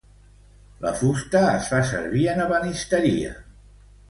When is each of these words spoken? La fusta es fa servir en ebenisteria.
La 0.85 0.93
fusta 1.01 1.43
es 1.49 1.69
fa 1.75 1.83
servir 1.91 2.25
en 2.33 2.43
ebenisteria. 2.47 3.37